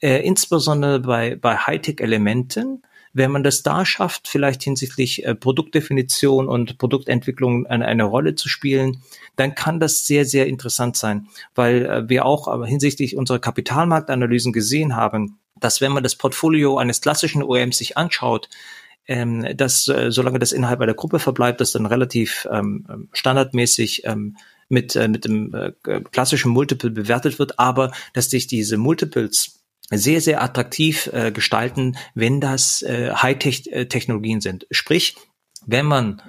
[0.00, 6.78] Äh, insbesondere bei, bei Hightech-Elementen, wenn man das da schafft, vielleicht hinsichtlich äh, Produktdefinition und
[6.78, 9.02] Produktentwicklung eine, eine Rolle zu spielen,
[9.36, 14.52] dann kann das sehr, sehr interessant sein, weil äh, wir auch aber hinsichtlich unserer Kapitalmarktanalysen
[14.52, 18.48] gesehen haben, dass wenn man das Portfolio eines klassischen OEMs sich anschaut,
[19.06, 24.04] ähm, dass äh, solange das innerhalb einer Gruppe verbleibt, das dann relativ ähm, ähm, standardmäßig
[24.04, 24.36] ähm,
[24.68, 25.72] mit, äh, mit dem äh,
[26.12, 29.61] klassischen Multiple bewertet wird, aber dass sich diese Multiples
[29.98, 34.66] sehr, sehr attraktiv äh, gestalten, wenn das äh, Hightech-Technologien sind.
[34.70, 35.16] Sprich,
[35.66, 36.22] wenn man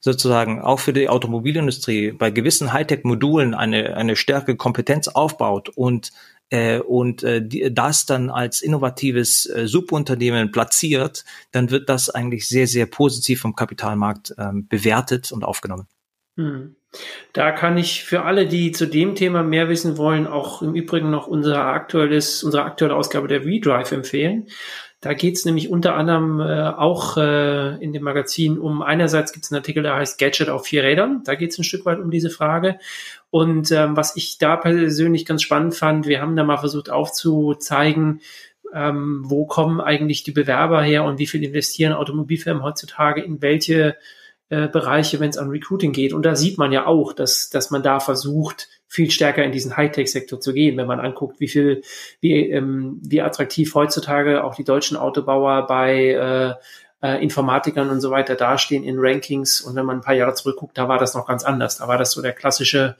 [0.00, 6.12] sozusagen auch für die Automobilindustrie bei gewissen Hightech-Modulen eine, eine stärkere Kompetenz aufbaut und
[6.50, 12.48] äh, und äh, die, das dann als innovatives äh, Subunternehmen platziert, dann wird das eigentlich
[12.48, 15.88] sehr, sehr positiv vom Kapitalmarkt ähm, bewertet und aufgenommen.
[16.36, 16.77] Hm.
[17.32, 21.10] Da kann ich für alle, die zu dem Thema mehr wissen wollen, auch im Übrigen
[21.10, 24.48] noch unser aktuelles, unsere aktuelle Ausgabe der WeDrive empfehlen.
[25.00, 29.44] Da geht es nämlich unter anderem äh, auch äh, in dem Magazin um, einerseits gibt
[29.44, 31.22] es einen Artikel, der heißt Gadget auf vier Rädern.
[31.24, 32.80] Da geht es ein Stück weit um diese Frage.
[33.30, 38.22] Und ähm, was ich da persönlich ganz spannend fand, wir haben da mal versucht aufzuzeigen,
[38.74, 43.96] ähm, wo kommen eigentlich die Bewerber her und wie viel investieren Automobilfirmen heutzutage in welche
[44.50, 46.12] äh, Bereiche, wenn es an Recruiting geht.
[46.12, 49.76] Und da sieht man ja auch, dass, dass man da versucht, viel stärker in diesen
[49.76, 51.82] Hightech-Sektor zu gehen, wenn man anguckt, wie viel,
[52.20, 56.54] wie, ähm, wie attraktiv heutzutage auch die deutschen Autobauer bei äh,
[57.06, 59.60] äh, Informatikern und so weiter dastehen in Rankings.
[59.60, 61.76] Und wenn man ein paar Jahre zurückguckt, da war das noch ganz anders.
[61.78, 62.96] Da war das so der klassische,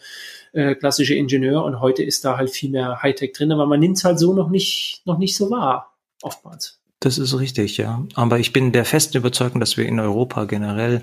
[0.52, 3.96] äh, klassische Ingenieur und heute ist da halt viel mehr Hightech drin, aber man nimmt
[3.96, 6.80] es halt so noch nicht, noch nicht so wahr, oftmals.
[7.00, 8.04] Das ist richtig, ja.
[8.14, 11.02] Aber ich bin der festen Überzeugung, dass wir in Europa generell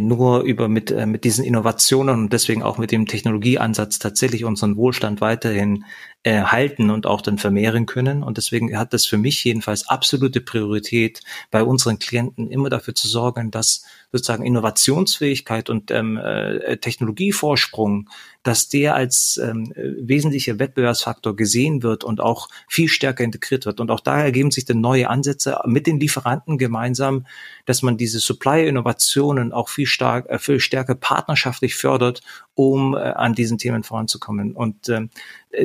[0.00, 4.76] nur über mit, äh, mit diesen Innovationen und deswegen auch mit dem Technologieansatz tatsächlich unseren
[4.76, 5.84] Wohlstand weiterhin
[6.22, 8.22] äh, halten und auch dann vermehren können.
[8.22, 11.20] Und deswegen hat das für mich jedenfalls absolute Priorität,
[11.50, 18.08] bei unseren Klienten immer dafür zu sorgen, dass sozusagen Innovationsfähigkeit und ähm, äh, Technologievorsprung,
[18.44, 23.80] dass der als ähm, wesentlicher Wettbewerbsfaktor gesehen wird und auch viel stärker integriert wird.
[23.80, 27.26] Und auch daher ergeben sich dann neue Ansätze mit den Lieferanten gemeinsam,
[27.64, 32.20] dass man diese Supply-Innovationen auch viel stark, äh, viel stärker partnerschaftlich fördert,
[32.54, 34.52] um äh, an diesen Themen voranzukommen.
[34.52, 35.08] Und ähm,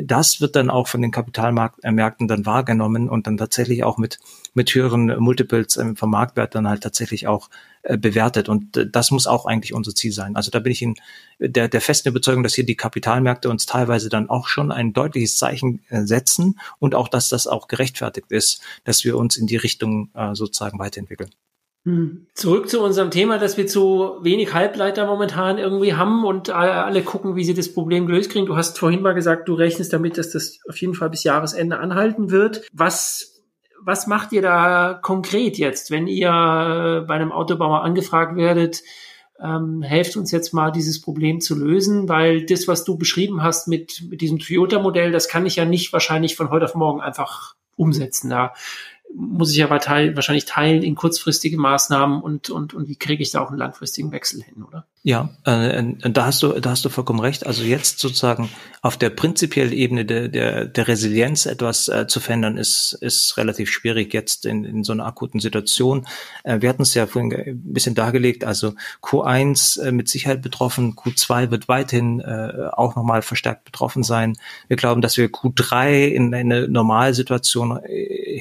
[0.02, 4.18] das wird dann auch von den Kapitalmärkten dann wahrgenommen und dann tatsächlich auch mit,
[4.54, 7.50] mit höheren Multiples ähm, vom Marktwert dann halt tatsächlich auch
[7.82, 8.48] äh, bewertet.
[8.48, 10.36] Und äh, das muss auch eigentlich unser Ziel sein.
[10.36, 10.96] Also da bin ich in
[11.40, 15.36] der, der festen Überzeugung, dass hier die Kapitalmärkte uns teilweise dann auch schon ein deutliches
[15.36, 19.56] Zeichen äh, setzen und auch, dass das auch gerechtfertigt ist, dass wir uns in die
[19.56, 21.30] Richtung äh, sozusagen weiterentwickeln.
[21.86, 22.26] Hm.
[22.34, 27.36] Zurück zu unserem Thema, dass wir zu wenig Halbleiter momentan irgendwie haben und alle gucken,
[27.36, 28.44] wie sie das Problem gelöst kriegen.
[28.44, 31.78] Du hast vorhin mal gesagt, du rechnest damit, dass das auf jeden Fall bis Jahresende
[31.78, 32.68] anhalten wird.
[32.74, 33.40] Was,
[33.82, 36.28] was macht ihr da konkret jetzt, wenn ihr
[37.08, 38.82] bei einem Autobauer angefragt werdet,
[39.42, 43.68] ähm, helft uns jetzt mal, dieses Problem zu lösen, weil das, was du beschrieben hast
[43.68, 47.54] mit, mit diesem Toyota-Modell, das kann ich ja nicht wahrscheinlich von heute auf morgen einfach
[47.76, 48.30] umsetzen.
[48.30, 48.52] Da
[49.14, 53.40] muss ich teil, wahrscheinlich teilen in kurzfristige Maßnahmen und, und, und wie kriege ich da
[53.40, 54.86] auch einen langfristigen Wechsel hin, oder?
[55.02, 57.46] Ja, äh, da hast du, da hast du vollkommen recht.
[57.46, 58.50] Also jetzt sozusagen
[58.82, 63.70] auf der prinzipiellen Ebene der, der, der Resilienz etwas äh, zu verändern, ist, ist relativ
[63.70, 66.06] schwierig jetzt in, in so einer akuten Situation.
[66.44, 68.44] Äh, wir hatten es ja vorhin ein bisschen dargelegt.
[68.44, 74.36] Also Q1 äh, mit Sicherheit betroffen, Q2 wird weiterhin äh, auch nochmal verstärkt betroffen sein.
[74.68, 78.38] Wir glauben, dass wir Q3 in eine Normalsituation äh,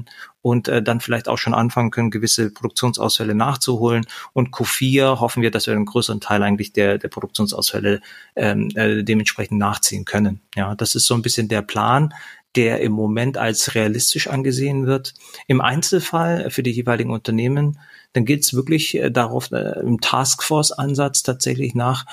[0.00, 4.06] hinkommen und äh, dann vielleicht auch schon anfangen können, gewisse Produktionsausfälle nachzuholen.
[4.32, 8.00] Und Q4 hoffen wir, dass wir einen größeren Teil eigentlich der, der Produktionsausfälle
[8.36, 10.40] ähm, äh, dementsprechend nachziehen können.
[10.54, 12.14] Ja, das ist so ein bisschen der Plan
[12.56, 15.14] der im Moment als realistisch angesehen wird.
[15.46, 17.78] Im Einzelfall für die jeweiligen Unternehmen,
[18.12, 22.06] dann geht es wirklich äh, darauf, äh, im Taskforce-Ansatz tatsächlich nach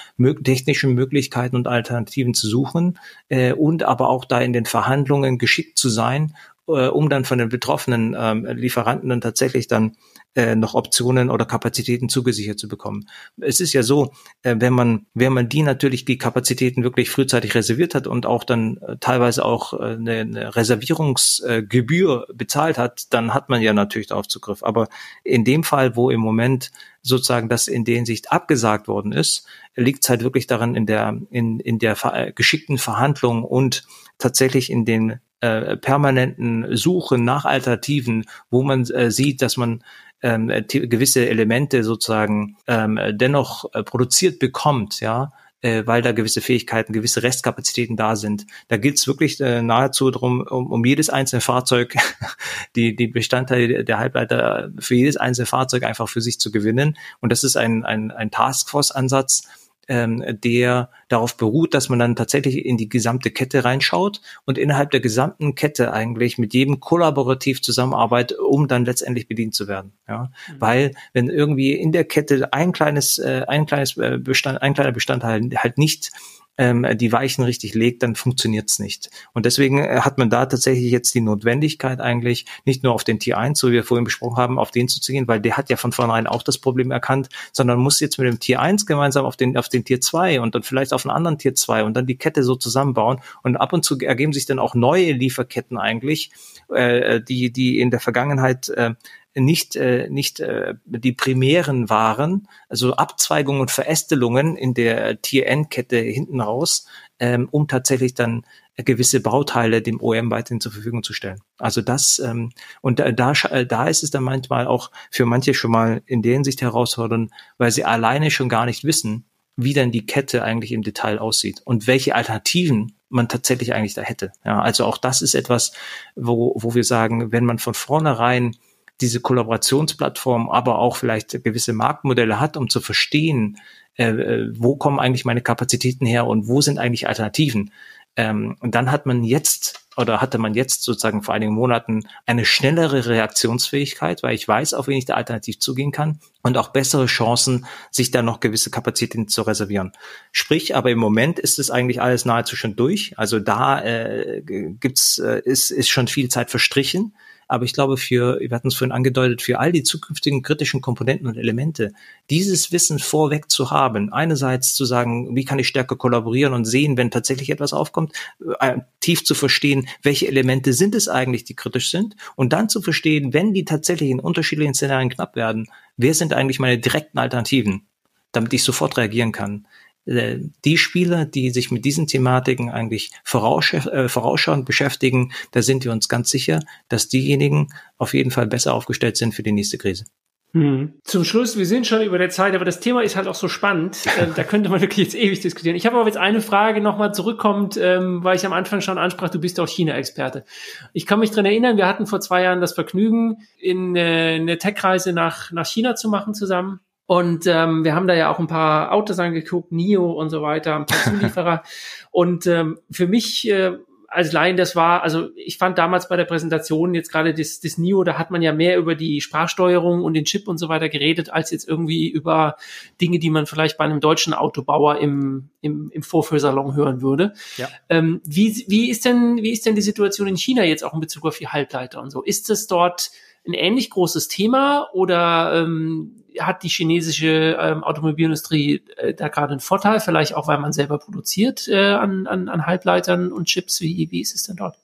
[0.44, 5.80] technischen Möglichkeiten und Alternativen zu suchen äh, und aber auch da in den Verhandlungen geschickt
[5.80, 6.36] zu sein,
[6.68, 9.96] äh, um dann von den betroffenen ähm, Lieferanten dann tatsächlich dann
[10.36, 13.08] äh, noch Optionen oder Kapazitäten zugesichert zu bekommen.
[13.42, 14.12] Es ist ja so,
[14.44, 18.44] äh, wenn man, wenn man die natürlich die Kapazitäten wirklich frühzeitig reserviert hat und auch
[18.44, 24.08] dann äh, teilweise auch äh, eine, eine Reservierungsgebühr bezahlt hat, dann hat man ja natürlich
[24.08, 24.64] darauf Zugriff.
[24.64, 24.90] Aber
[25.24, 26.72] in dem Fall, wo im Moment
[27.08, 31.18] sozusagen das in der Hinsicht abgesagt worden ist, liegt es halt wirklich daran in der,
[31.30, 31.96] in, in der
[32.36, 33.86] geschickten Verhandlung und
[34.18, 39.84] tatsächlich in den äh, permanenten Suche nach Alternativen, wo man äh, sieht, dass man
[40.22, 46.94] ähm, gewisse Elemente sozusagen ähm, dennoch äh, produziert bekommt, ja, äh, weil da gewisse Fähigkeiten,
[46.94, 48.46] gewisse Restkapazitäten da sind.
[48.68, 51.96] Da gilt es wirklich äh, nahezu darum, um, um jedes einzelne Fahrzeug,
[52.76, 56.98] die, die Bestandteile der Halbleiter für jedes einzelne Fahrzeug einfach für sich zu gewinnen.
[57.20, 59.48] Und das ist ein, ein, ein Taskforce-Ansatz,
[59.88, 64.92] ähm, der darauf beruht, dass man dann tatsächlich in die gesamte Kette reinschaut und innerhalb
[64.92, 69.94] der gesamten Kette eigentlich mit jedem kollaborativ zusammenarbeitet, um dann letztendlich bedient zu werden.
[70.08, 70.56] Ja, mhm.
[70.60, 74.92] weil wenn irgendwie in der Kette ein kleines, äh, ein kleines äh, Bestand, ein kleiner
[74.92, 76.12] Bestandteil halt nicht
[76.58, 79.10] ähm, die Weichen richtig legt, dann funktioniert's nicht.
[79.34, 83.20] Und deswegen äh, hat man da tatsächlich jetzt die Notwendigkeit eigentlich, nicht nur auf den
[83.20, 85.70] Tier 1, so wie wir vorhin besprochen haben, auf den zu gehen, weil der hat
[85.70, 89.26] ja von vornherein auch das Problem erkannt, sondern muss jetzt mit dem Tier 1 gemeinsam
[89.26, 91.94] auf den, auf den Tier 2 und dann vielleicht auf einen anderen Tier 2 und
[91.96, 93.20] dann die Kette so zusammenbauen.
[93.44, 96.32] Und ab und zu ergeben sich dann auch neue Lieferketten eigentlich,
[96.70, 98.94] äh, die, die in der Vergangenheit äh,
[99.40, 106.42] nicht, äh, nicht äh, die primären waren, also Abzweigungen und Verästelungen in der Tier-N-Kette hinten
[106.42, 106.88] raus,
[107.20, 108.46] ähm, um tatsächlich dann
[108.78, 111.42] gewisse Bauteile dem OEM weiterhin zur Verfügung zu stellen.
[111.58, 115.72] Also das ähm, und da, da, da ist es dann manchmal auch für manche schon
[115.72, 120.06] mal in der Hinsicht herausfordernd, weil sie alleine schon gar nicht wissen, wie dann die
[120.06, 124.32] Kette eigentlich im Detail aussieht und welche Alternativen man tatsächlich eigentlich da hätte.
[124.46, 125.74] Ja, also auch das ist etwas,
[126.16, 128.56] wo, wo wir sagen, wenn man von vornherein
[129.02, 133.58] diese Kollaborationsplattform, aber auch vielleicht gewisse Marktmodelle hat, um zu verstehen,
[133.96, 137.72] äh, äh, wo kommen eigentlich meine Kapazitäten her und wo sind eigentlich Alternativen.
[138.16, 142.46] Ähm, und dann hat man jetzt oder hatte man jetzt sozusagen vor einigen Monaten eine
[142.46, 147.08] schnellere Reaktionsfähigkeit, weil ich weiß, auf wen ich da alternativ zugehen kann und auch bessere
[147.08, 149.92] Chancen, sich da noch gewisse Kapazitäten zu reservieren.
[150.32, 153.18] Sprich, aber im Moment ist es eigentlich alles nahezu schon durch.
[153.18, 157.16] Also da äh, gibt's äh, ist ist schon viel Zeit verstrichen.
[157.48, 161.28] Aber ich glaube, für, wir hatten es vorhin angedeutet, für all die zukünftigen kritischen Komponenten
[161.28, 161.94] und Elemente,
[162.30, 166.98] dieses Wissen vorweg zu haben, einerseits zu sagen, wie kann ich stärker kollaborieren und sehen,
[166.98, 168.14] wenn tatsächlich etwas aufkommt,
[168.60, 172.82] äh, tief zu verstehen, welche Elemente sind es eigentlich, die kritisch sind, und dann zu
[172.82, 177.88] verstehen, wenn die tatsächlich in unterschiedlichen Szenarien knapp werden, wer sind eigentlich meine direkten Alternativen,
[178.32, 179.68] damit ich sofort reagieren kann.
[180.08, 185.92] Äh, die Spieler, die sich mit diesen Thematiken eigentlich äh, vorausschauend beschäftigen, da sind wir
[185.92, 190.06] uns ganz sicher, dass diejenigen auf jeden Fall besser aufgestellt sind für die nächste Krise.
[190.54, 190.94] Hm.
[191.04, 193.48] Zum Schluss, wir sind schon über der Zeit, aber das Thema ist halt auch so
[193.48, 193.98] spannend.
[194.20, 195.76] Ähm, da könnte man wirklich jetzt ewig diskutieren.
[195.76, 199.30] Ich habe aber jetzt eine Frage nochmal zurückkommt, ähm, weil ich am Anfang schon ansprach,
[199.30, 200.44] du bist auch China-Experte.
[200.92, 204.58] Ich kann mich dran erinnern, wir hatten vor zwei Jahren das Vergnügen, in äh, eine
[204.58, 206.80] Tech-Reise nach, nach China zu machen zusammen.
[207.08, 210.76] Und ähm, wir haben da ja auch ein paar Autos angeguckt, NIO und so weiter,
[210.76, 211.64] ein paar Zulieferer.
[212.12, 213.78] und ähm, für mich äh,
[214.10, 217.78] als Laien, das war, also ich fand damals bei der Präsentation jetzt gerade das, das
[217.78, 220.88] NIO, da hat man ja mehr über die Sprachsteuerung und den Chip und so weiter
[220.88, 222.56] geredet, als jetzt irgendwie über
[223.02, 227.34] Dinge, die man vielleicht bei einem deutschen Autobauer im, im, im Vorführsalon hören würde.
[227.58, 227.68] Ja.
[227.90, 231.02] Ähm, wie, wie, ist denn, wie ist denn die Situation in China jetzt auch in
[231.02, 232.24] Bezug auf die Halbleiter und so?
[232.24, 233.12] Ist es dort
[233.46, 239.60] ein ähnlich großes Thema oder ähm, hat die chinesische ähm, Automobilindustrie äh, da gerade einen
[239.60, 243.82] Vorteil, vielleicht auch, weil man selber produziert äh, an, an, an Halbleitern und Chips?
[243.82, 244.78] Wie, wie ist es denn dort?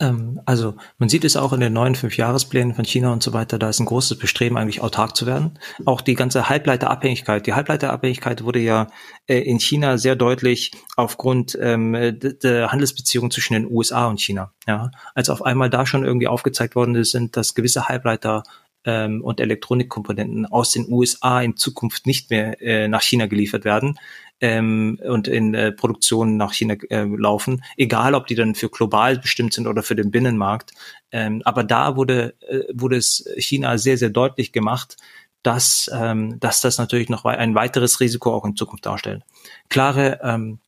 [0.00, 3.58] Ähm, also man sieht es auch in den neuen Fünfjahresplänen von China und so weiter,
[3.58, 5.58] da ist ein großes Bestreben, eigentlich autark zu werden.
[5.84, 7.46] Auch die ganze Halbleiterabhängigkeit.
[7.46, 8.88] Die Halbleiterabhängigkeit wurde ja
[9.26, 14.52] äh, in China sehr deutlich aufgrund ähm, der Handelsbeziehungen zwischen den USA und China.
[14.66, 18.42] Ja, als auf einmal da schon irgendwie aufgezeigt worden ist, dass gewisse Halbleiter
[18.84, 23.98] ähm, und Elektronikkomponenten aus den USA in Zukunft nicht mehr äh, nach China geliefert werden,
[24.40, 29.18] ähm, und in äh, Produktion nach China äh, laufen, egal ob die dann für global
[29.18, 30.72] bestimmt sind oder für den Binnenmarkt.
[31.12, 34.96] Ähm, aber da wurde, äh, wurde es China sehr, sehr deutlich gemacht,
[35.42, 39.22] dass, ähm, dass das natürlich noch ein weiteres Risiko auch in Zukunft darstellt.
[39.68, 40.58] Klare, ähm,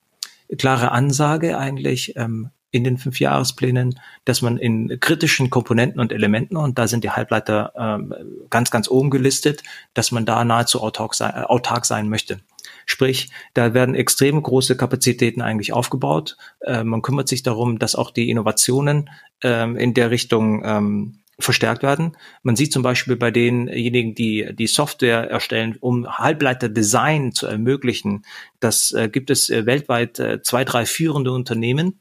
[0.59, 6.79] klare Ansage eigentlich, ähm, in den Fünfjahresplänen, dass man in kritischen Komponenten und Elementen, und
[6.79, 8.15] da sind die Halbleiter ähm,
[8.51, 9.62] ganz, ganz oben gelistet,
[9.95, 12.41] dass man da nahezu autark sein, äh, autark sein möchte.
[12.85, 16.37] Sprich, da werden extrem große Kapazitäten eigentlich aufgebaut.
[16.61, 19.11] Äh, man kümmert sich darum, dass auch die Innovationen
[19.43, 22.17] ähm, in der Richtung ähm, verstärkt werden.
[22.43, 28.25] Man sieht zum Beispiel bei denjenigen, die die Software erstellen, um Halbleiterdesign zu ermöglichen,
[28.61, 32.01] das äh, gibt es äh, weltweit äh, zwei, drei führende Unternehmen,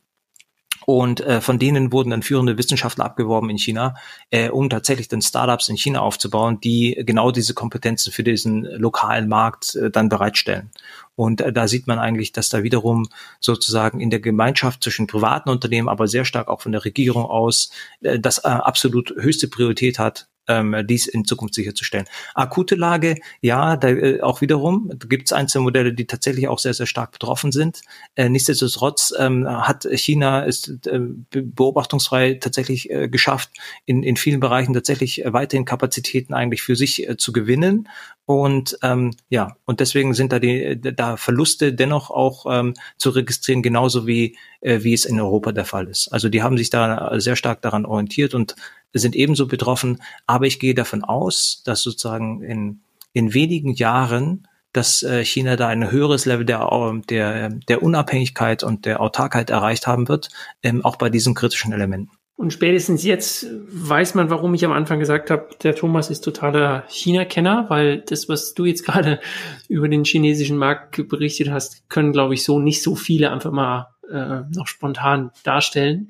[0.86, 3.95] und äh, von denen wurden dann führende Wissenschaftler abgeworben in China,
[4.30, 9.28] äh, um tatsächlich dann Startups in China aufzubauen, die genau diese Kompetenzen für diesen lokalen
[9.28, 10.69] Markt äh, dann bereitstellen.
[11.15, 13.08] Und äh, da sieht man eigentlich, dass da wiederum
[13.39, 17.71] sozusagen in der Gemeinschaft zwischen privaten Unternehmen, aber sehr stark auch von der Regierung aus,
[18.02, 22.06] äh, das äh, absolut höchste Priorität hat, ähm, dies in Zukunft sicherzustellen.
[22.34, 26.74] Akute Lage, ja, da äh, auch wiederum gibt es einzelne Modelle, die tatsächlich auch sehr,
[26.74, 27.82] sehr stark betroffen sind.
[28.16, 33.50] Äh, nichtsdestotrotz ähm, hat China es äh, beobachtungsfrei tatsächlich äh, geschafft,
[33.86, 37.88] in, in vielen Bereichen tatsächlich weiterhin Kapazitäten eigentlich für sich äh, zu gewinnen
[38.26, 43.62] Und ähm, ja, und deswegen sind da die da Verluste dennoch auch ähm, zu registrieren,
[43.62, 46.08] genauso wie äh, wie es in Europa der Fall ist.
[46.08, 48.56] Also die haben sich da sehr stark daran orientiert und
[48.94, 50.02] sind ebenso betroffen.
[50.26, 52.82] Aber ich gehe davon aus, dass sozusagen in
[53.14, 56.70] in wenigen Jahren dass äh, China da ein höheres Level der,
[57.10, 60.28] der, der Unabhängigkeit und der Autarkheit erreicht haben wird,
[60.64, 62.12] ähm, auch bei diesen kritischen Elementen.
[62.38, 66.84] Und spätestens jetzt weiß man, warum ich am Anfang gesagt habe, der Thomas ist totaler
[66.90, 69.22] China-Kenner, weil das, was du jetzt gerade
[69.70, 73.88] über den chinesischen Markt berichtet hast, können, glaube ich, so nicht so viele einfach mal
[74.12, 76.10] äh, noch spontan darstellen.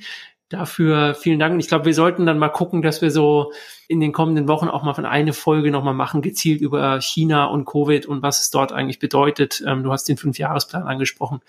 [0.50, 1.54] Dafür vielen Dank.
[1.54, 3.52] Und ich glaube, wir sollten dann mal gucken, dass wir so
[3.88, 7.66] in den kommenden Wochen auch mal von eine Folge nochmal machen, gezielt über China und
[7.66, 9.64] Covid und was es dort eigentlich bedeutet.
[9.66, 11.42] Ähm, du hast den Fünfjahresplan angesprochen.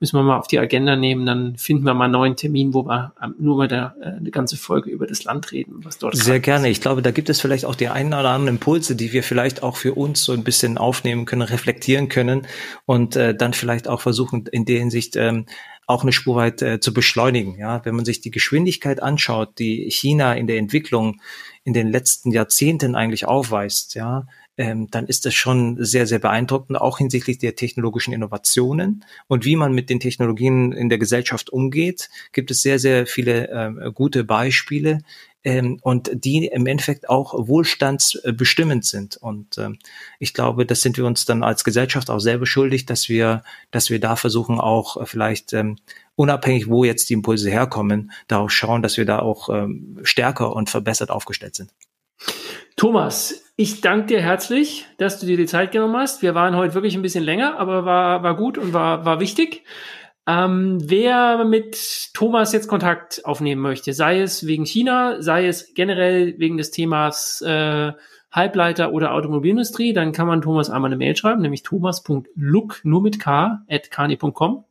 [0.00, 1.26] Müssen wir mal auf die Agenda nehmen.
[1.26, 4.30] Dann finden wir mal einen neuen Termin, wo wir ähm, nur mal der, äh, eine
[4.30, 6.68] ganze Folge über das Land reden, was dort Sehr gerne.
[6.68, 9.62] Ich glaube, da gibt es vielleicht auch die einen oder anderen Impulse, die wir vielleicht
[9.62, 12.46] auch für uns so ein bisschen aufnehmen können, reflektieren können
[12.84, 15.46] und äh, dann vielleicht auch versuchen, in der Hinsicht ähm,
[15.86, 17.56] auch eine Spur weit äh, zu beschleunigen.
[17.58, 21.20] Ja, wenn man sich die Geschwindigkeit anschaut, die China in der Entwicklung
[21.64, 24.26] in den letzten Jahrzehnten eigentlich aufweist, ja,
[24.58, 29.56] ähm, dann ist das schon sehr, sehr beeindruckend, auch hinsichtlich der technologischen Innovationen und wie
[29.56, 34.24] man mit den Technologien in der Gesellschaft umgeht, gibt es sehr, sehr viele äh, gute
[34.24, 35.00] Beispiele,
[35.46, 39.16] ähm, und die im Endeffekt auch wohlstandsbestimmend sind.
[39.16, 39.78] Und ähm,
[40.18, 43.88] ich glaube, das sind wir uns dann als Gesellschaft auch selber schuldig, dass wir, dass
[43.88, 45.76] wir da versuchen, auch vielleicht ähm,
[46.16, 50.68] unabhängig, wo jetzt die Impulse herkommen, darauf schauen, dass wir da auch ähm, stärker und
[50.68, 51.70] verbessert aufgestellt sind.
[52.74, 56.22] Thomas, ich danke dir herzlich, dass du dir die Zeit genommen hast.
[56.22, 59.62] Wir waren heute wirklich ein bisschen länger, aber war, war gut und war, war wichtig.
[60.28, 66.34] Ähm, wer mit Thomas jetzt Kontakt aufnehmen möchte, sei es wegen China, sei es generell
[66.38, 67.92] wegen des Themas äh,
[68.32, 73.20] Halbleiter oder Automobilindustrie, dann kann man Thomas einmal eine Mail schreiben, nämlich thomas.look nur mit
[73.20, 74.64] k at kani.com.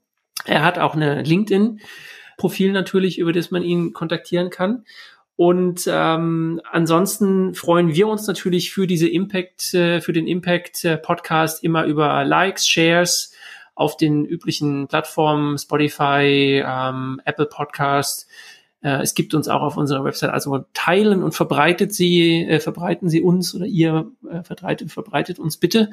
[0.44, 4.84] Er hat auch eine LinkedIn-Profil natürlich, über das man ihn kontaktieren kann.
[5.38, 11.00] Und ähm, ansonsten freuen wir uns natürlich für diese Impact, äh, für den Impact äh,
[11.62, 13.34] immer über Likes, Shares,
[13.76, 18.28] auf den üblichen Plattformen, Spotify, ähm, Apple Podcast.
[18.82, 20.32] Äh, es gibt uns auch auf unserer Website.
[20.32, 25.58] Also teilen und verbreitet sie, äh, verbreiten sie uns oder ihr äh, verbreitet, verbreitet uns
[25.58, 25.90] bitte.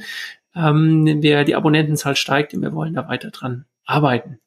[0.55, 4.39] Ähm, wir, die Abonnentenzahl steigt und wir wollen da weiter dran arbeiten.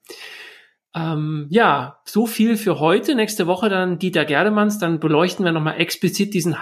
[0.95, 3.15] Ähm, ja, so viel für heute.
[3.15, 4.79] Nächste Woche dann Dieter Gerdemanns.
[4.79, 6.61] Dann beleuchten wir nochmal explizit diesen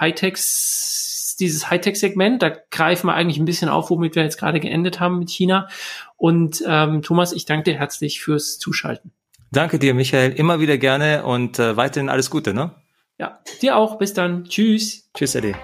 [1.36, 2.42] Dieses Hightech-Segment.
[2.42, 5.68] Da greifen wir eigentlich ein bisschen auf, womit wir jetzt gerade geendet haben mit China.
[6.16, 9.12] Und ähm, Thomas, ich danke dir herzlich fürs Zuschalten.
[9.50, 10.32] Danke dir, Michael.
[10.32, 12.74] Immer wieder gerne und äh, weiterhin alles Gute, ne?
[13.18, 13.98] Ja, dir auch.
[13.98, 14.44] Bis dann.
[14.44, 15.08] Tschüss.
[15.14, 15.54] Tschüss, Eddie.